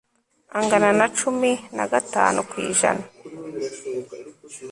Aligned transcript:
angana 0.57 0.89
na 0.99 1.07
cumi 1.17 1.51
na 1.77 1.85
gatanu 1.93 2.39
ku 2.49 2.55
ijana 2.71 3.05